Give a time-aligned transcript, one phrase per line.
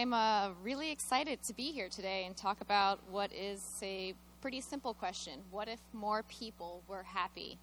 [0.00, 4.62] I'm uh, really excited to be here today and talk about what is a pretty
[4.62, 7.58] simple question What if more people were happy?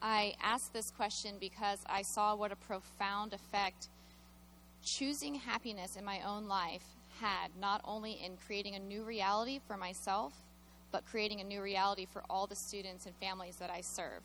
[0.00, 3.88] I asked this question because I saw what a profound effect
[4.82, 6.84] choosing happiness in my own life
[7.20, 10.32] had, not only in creating a new reality for myself,
[10.92, 14.22] but creating a new reality for all the students and families that I serve.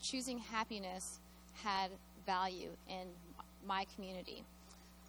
[0.00, 1.20] Choosing happiness
[1.62, 1.90] had
[2.24, 3.08] value in
[3.66, 4.42] my community.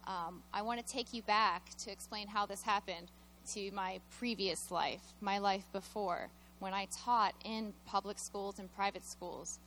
[0.06, 3.10] Um, I want to take you back to explain how this happened
[3.54, 6.28] to my previous life, my life before,
[6.60, 9.58] when I taught in public schools and private schools.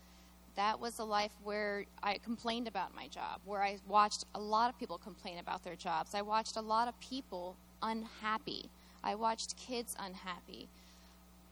[0.55, 4.69] That was a life where I complained about my job, where I watched a lot
[4.69, 6.15] of people complain about their jobs.
[6.15, 8.69] I watched a lot of people unhappy.
[9.03, 10.67] I watched kids unhappy.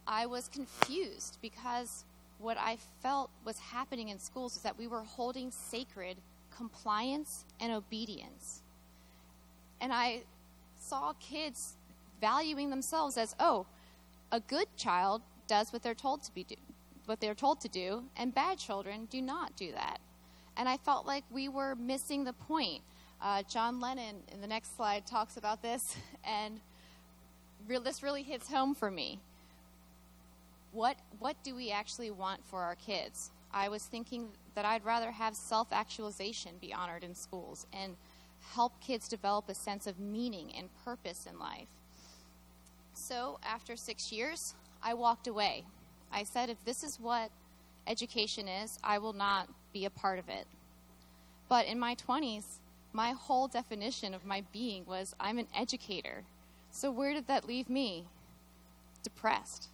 [0.07, 2.05] I was confused because
[2.39, 6.17] what I felt was happening in schools is that we were holding sacred
[6.55, 8.61] compliance and obedience.
[9.79, 10.23] And I
[10.79, 11.75] saw kids
[12.19, 13.65] valuing themselves as, oh,
[14.31, 16.55] a good child does what they're told to be do,
[17.05, 19.99] what they're told to do, and bad children do not do that.
[20.57, 22.81] And I felt like we were missing the point.
[23.21, 26.59] Uh, John Lennon in the next slide talks about this, and
[27.67, 29.19] re- this really hits home for me.
[30.71, 33.31] What what do we actually want for our kids?
[33.53, 37.95] I was thinking that I'd rather have self actualization be honored in schools and
[38.53, 41.67] help kids develop a sense of meaning and purpose in life.
[42.93, 45.65] So, after six years, I walked away.
[46.11, 47.29] I said, if this is what
[47.85, 50.47] education is, I will not be a part of it.
[51.49, 52.45] But in my 20s,
[52.93, 56.23] my whole definition of my being was I'm an educator.
[56.71, 58.05] So, where did that leave me?
[59.03, 59.69] Depressed,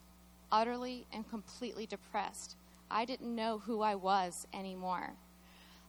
[0.52, 2.56] utterly and completely depressed.
[2.92, 5.14] I didn't know who I was anymore.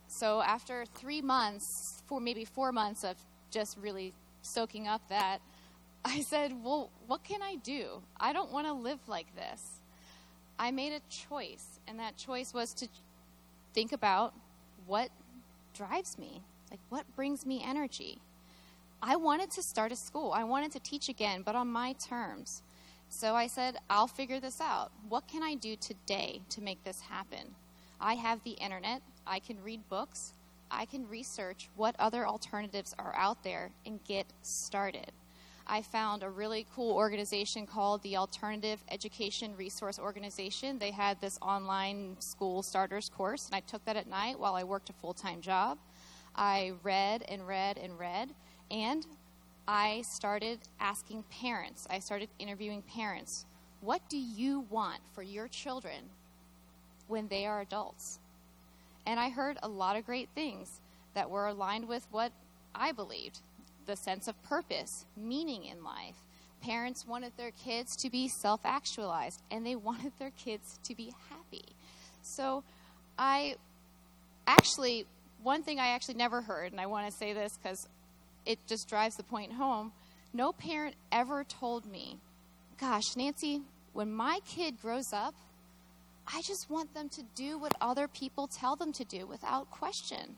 [0.09, 3.17] So after three months, four maybe four months of
[3.51, 4.13] just really
[4.43, 5.41] soaking up that,
[6.05, 8.03] I said, Well, what can I do?
[8.19, 9.81] I don't want to live like this.
[10.59, 12.89] I made a choice, and that choice was to
[13.73, 14.35] think about
[14.87, 15.09] what
[15.75, 18.21] drives me, like what brings me energy.
[19.03, 20.33] I wanted to start a school.
[20.33, 22.63] I wanted to teach again, but on my terms.
[23.09, 24.93] So I said, I'll figure this out.
[25.09, 27.55] What can I do today to make this happen?
[28.01, 29.03] I have the internet.
[29.27, 30.33] I can read books.
[30.71, 35.13] I can research what other alternatives are out there and get started.
[35.67, 40.79] I found a really cool organization called the Alternative Education Resource Organization.
[40.79, 44.65] They had this online school starters course, and I took that at night while I
[44.65, 45.79] worked a full time job.
[46.37, 48.35] I read and read and read,
[48.71, 49.07] and
[49.67, 53.47] I started asking parents, I started interviewing parents,
[53.81, 56.11] what do you want for your children
[57.09, 58.19] when they are adults?
[59.07, 60.81] And I heard a lot of great things
[61.15, 62.33] that were aligned with what
[62.75, 63.41] I believed
[63.87, 66.17] the sense of purpose, meaning in life.
[66.63, 71.13] Parents wanted their kids to be self actualized and they wanted their kids to be
[71.29, 71.65] happy.
[72.23, 72.65] So
[73.19, 73.57] I
[74.47, 75.05] actually,
[75.43, 77.87] one thing I actually never heard, and I want to say this because
[78.47, 79.93] it just drives the point home.
[80.33, 82.19] No parent ever told me,
[82.81, 83.61] Gosh, Nancy,
[83.93, 85.35] when my kid grows up,
[86.33, 90.37] I just want them to do what other people tell them to do without question.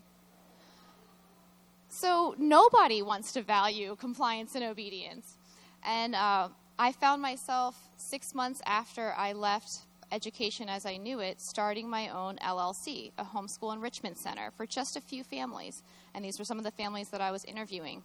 [1.88, 5.36] So nobody wants to value compliance and obedience.
[5.84, 6.48] And uh,
[6.78, 9.78] I found myself six months after I left
[10.12, 14.96] education as I knew it, starting my own LLC, a homeschool enrichment center for just
[14.96, 15.82] a few families.
[16.14, 18.02] And these were some of the families that I was interviewing.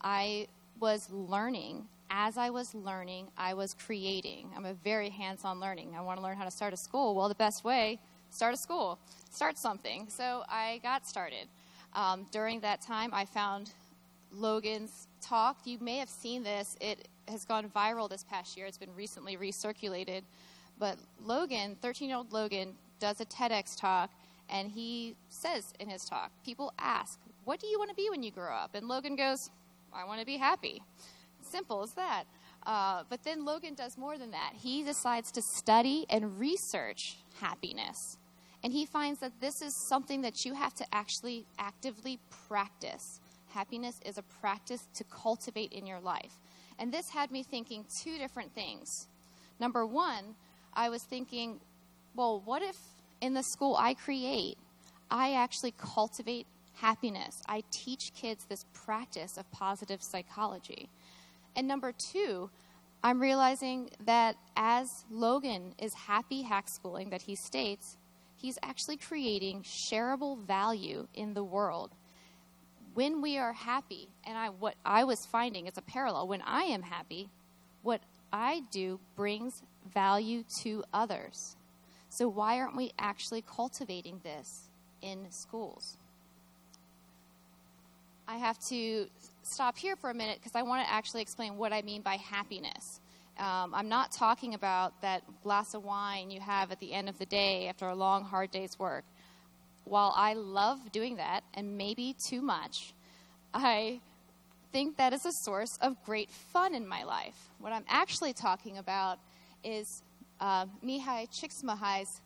[0.00, 0.48] I
[0.80, 1.88] was learning.
[2.10, 4.50] As I was learning, I was creating.
[4.56, 5.94] I'm a very hands on learning.
[5.96, 7.14] I want to learn how to start a school.
[7.14, 7.98] Well, the best way,
[8.30, 8.98] start a school,
[9.30, 10.06] start something.
[10.08, 11.48] So I got started.
[11.94, 13.70] Um, during that time, I found
[14.32, 15.58] Logan's talk.
[15.64, 19.36] You may have seen this, it has gone viral this past year, it's been recently
[19.36, 20.22] recirculated.
[20.78, 24.10] But Logan, 13 year old Logan, does a TEDx talk,
[24.48, 28.22] and he says in his talk, people ask, What do you want to be when
[28.22, 28.74] you grow up?
[28.74, 29.50] And Logan goes,
[29.92, 30.82] I want to be happy.
[31.50, 32.24] Simple as that.
[32.66, 34.52] Uh, but then Logan does more than that.
[34.54, 38.18] He decides to study and research happiness.
[38.64, 43.20] And he finds that this is something that you have to actually actively practice.
[43.50, 46.32] Happiness is a practice to cultivate in your life.
[46.78, 49.06] And this had me thinking two different things.
[49.60, 50.34] Number one,
[50.74, 51.60] I was thinking,
[52.14, 52.76] well, what if
[53.20, 54.58] in the school I create,
[55.10, 57.40] I actually cultivate happiness?
[57.48, 60.90] I teach kids this practice of positive psychology.
[61.56, 62.50] And number two,
[63.02, 67.96] I'm realizing that as Logan is happy hack schooling, that he states,
[68.36, 71.92] he's actually creating shareable value in the world.
[72.94, 76.62] when we are happy, and I, what I was finding is a parallel, when I
[76.62, 77.28] am happy,
[77.82, 78.00] what
[78.32, 79.62] I do brings
[79.92, 81.56] value to others.
[82.08, 84.70] So, why aren't we actually cultivating this
[85.02, 85.98] in schools?
[88.26, 89.08] I have to
[89.46, 92.16] stop here for a minute because I want to actually explain what I mean by
[92.16, 93.00] happiness.
[93.38, 97.18] Um, I'm not talking about that glass of wine you have at the end of
[97.18, 99.04] the day after a long, hard day's work.
[99.84, 102.94] While I love doing that, and maybe too much,
[103.54, 104.00] I
[104.72, 107.36] think that is a source of great fun in my life.
[107.60, 109.18] What I'm actually talking about
[109.62, 110.02] is
[110.40, 112.20] uh, Mihaly Csikszentmihalyi's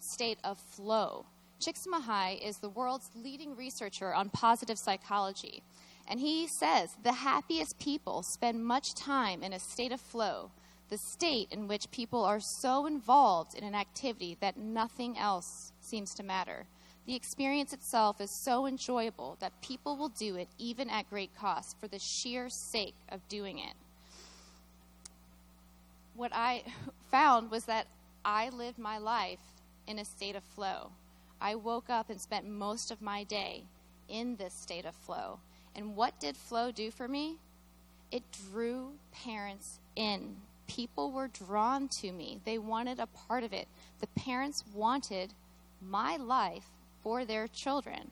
[0.00, 1.26] state of flow.
[1.60, 5.62] Csikszentmihalyi is the world's leading researcher on positive psychology.
[6.08, 10.50] And he says the happiest people spend much time in a state of flow,
[10.88, 16.14] the state in which people are so involved in an activity that nothing else seems
[16.14, 16.66] to matter.
[17.06, 21.76] The experience itself is so enjoyable that people will do it even at great cost
[21.80, 23.74] for the sheer sake of doing it.
[26.14, 26.64] What I
[27.10, 27.86] found was that
[28.24, 29.40] I lived my life
[29.86, 30.90] in a state of flow.
[31.40, 33.64] I woke up and spent most of my day
[34.08, 35.40] in this state of flow.
[35.74, 37.36] And what did flow do for me?
[38.10, 40.36] It drew parents in.
[40.66, 43.66] People were drawn to me, they wanted a part of it.
[44.00, 45.32] The parents wanted
[45.80, 46.66] my life
[47.02, 48.10] for their children.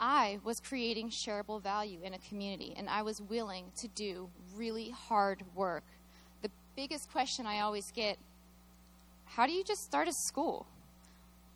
[0.00, 4.90] I was creating shareable value in a community, and I was willing to do really
[4.90, 5.84] hard work.
[6.42, 8.18] The biggest question I always get
[9.24, 10.66] how do you just start a school?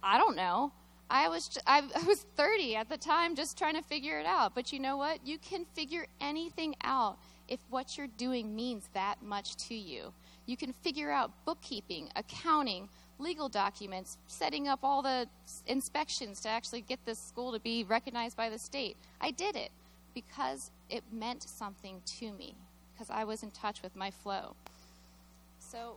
[0.03, 0.73] I don't know.
[1.11, 4.55] I was I, was 30 at the time just trying to figure it out.
[4.55, 5.27] But you know what?
[5.27, 7.19] You can figure anything out
[7.49, 10.13] if what you're doing means that much to you.
[10.47, 12.89] You can figure out bookkeeping, accounting,
[13.19, 15.27] legal documents, setting up all the
[15.67, 18.97] inspections to actually get this school to be recognized by the state.
[19.21, 19.71] I did it
[20.15, 22.55] because it meant something to me,
[22.93, 24.55] because I was in touch with my flow.
[25.59, 25.97] So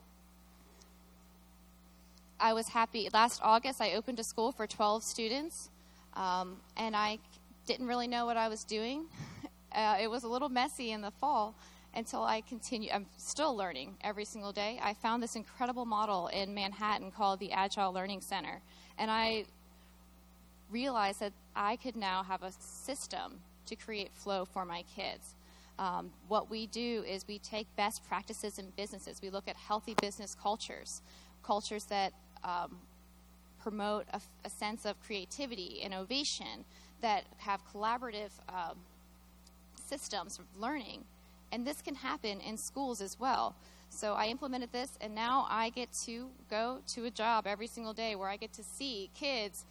[2.41, 3.07] I was happy.
[3.13, 5.69] Last August, I opened a school for 12 students,
[6.15, 7.19] um, and I
[7.67, 9.05] didn't really know what I was doing.
[9.73, 11.55] Uh, it was a little messy in the fall
[11.95, 12.89] until I continue.
[12.93, 14.77] I'm still learning every single day.
[14.83, 18.59] I found this incredible model in Manhattan called the Agile Learning Center,
[18.97, 19.45] and I
[20.69, 25.35] realized that I could now have a system to create flow for my kids.
[25.79, 29.21] Um, what we do is we take best practices in businesses.
[29.21, 31.01] We look at healthy business cultures,
[31.43, 32.11] cultures that
[32.43, 32.77] um,
[33.61, 36.65] promote a, a, sense of creativity, innovation,
[37.01, 38.77] that have collaborative um,
[39.75, 41.03] systems of learning.
[41.51, 43.55] And this can happen in schools as well.
[43.89, 47.93] So I implemented this, and now I get to go to a job every single
[47.93, 49.65] day where I get to see kids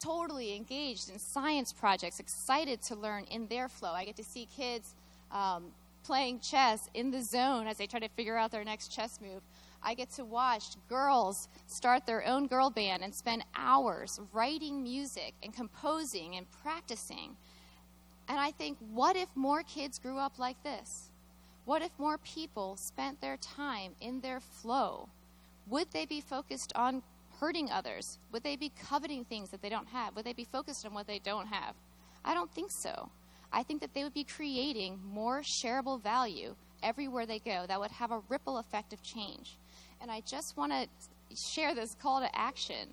[0.00, 3.92] totally engaged in science projects, excited to learn in their flow.
[3.92, 4.94] I get to see kids
[5.30, 5.66] um,
[6.04, 9.42] playing chess in the zone as they try to figure out their next chess move.
[9.82, 15.34] I get to watch girls start their own girl band and spend hours writing music
[15.42, 17.36] and composing and practicing.
[18.28, 21.10] And I think, what if more kids grew up like this?
[21.64, 25.08] What if more people spent their time in their flow?
[25.68, 27.02] Would they be focused on
[27.40, 28.18] hurting others?
[28.32, 30.14] Would they be coveting things that they don't have?
[30.16, 31.74] Would they be focused on what they don't have?
[32.24, 33.10] I don't think so.
[33.52, 37.90] I think that they would be creating more shareable value everywhere they go that would
[37.90, 39.56] have a ripple effect of change.
[40.00, 40.88] And I just want to
[41.36, 42.88] share this call to action.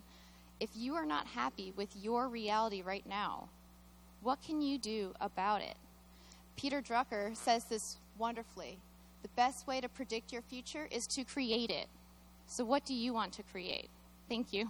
[0.60, 3.50] If you are not happy with your reality right now,
[4.22, 5.76] what can you do about it?
[6.56, 8.78] Peter Drucker says this wonderfully.
[9.22, 11.88] The best way to predict your future is to create it.
[12.46, 13.90] So, what do you want to create?
[14.30, 14.70] Thank you.